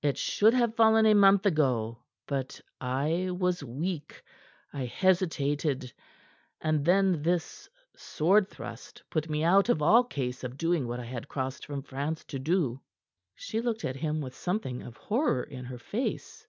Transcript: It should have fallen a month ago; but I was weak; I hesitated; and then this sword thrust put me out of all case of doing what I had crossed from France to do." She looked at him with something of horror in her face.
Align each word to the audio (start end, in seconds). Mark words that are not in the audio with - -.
It 0.00 0.16
should 0.16 0.54
have 0.54 0.76
fallen 0.76 1.04
a 1.04 1.12
month 1.12 1.44
ago; 1.44 1.98
but 2.26 2.58
I 2.80 3.28
was 3.30 3.62
weak; 3.62 4.22
I 4.72 4.86
hesitated; 4.86 5.92
and 6.62 6.86
then 6.86 7.20
this 7.20 7.68
sword 7.94 8.48
thrust 8.48 9.02
put 9.10 9.28
me 9.28 9.44
out 9.44 9.68
of 9.68 9.82
all 9.82 10.04
case 10.04 10.42
of 10.42 10.56
doing 10.56 10.88
what 10.88 11.00
I 11.00 11.04
had 11.04 11.28
crossed 11.28 11.66
from 11.66 11.82
France 11.82 12.24
to 12.32 12.38
do." 12.38 12.80
She 13.34 13.60
looked 13.60 13.84
at 13.84 13.96
him 13.96 14.22
with 14.22 14.34
something 14.34 14.80
of 14.80 14.96
horror 14.96 15.42
in 15.42 15.66
her 15.66 15.78
face. 15.78 16.46